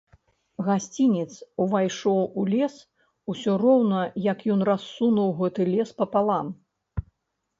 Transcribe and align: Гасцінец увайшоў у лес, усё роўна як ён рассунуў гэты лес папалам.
Гасцінец 0.67 1.33
увайшоў 1.65 2.21
у 2.43 2.45
лес, 2.53 2.75
усё 3.33 3.53
роўна 3.63 3.99
як 4.31 4.39
ён 4.53 4.61
рассунуў 4.69 5.29
гэты 5.43 5.61
лес 5.75 5.89
папалам. 6.03 6.47